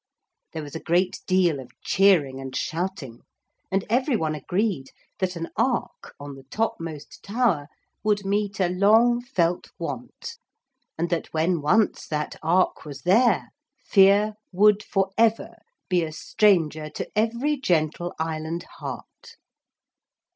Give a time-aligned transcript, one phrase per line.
[0.53, 3.21] There was a great deal of cheering and shouting,
[3.71, 4.89] and every one agreed
[5.19, 7.67] that an ark on the topmost tower
[8.03, 10.39] would meet a long felt want,
[10.97, 13.49] and that when once that ark was there,
[13.85, 15.51] fear would for ever
[15.87, 19.35] be a stranger to every gentle island heart.